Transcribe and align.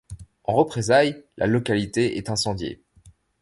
En 0.45 0.55
représailles 0.55 1.23
la 1.37 1.45
localité 1.45 2.17
est 2.17 2.31
incendiée. 2.31 2.81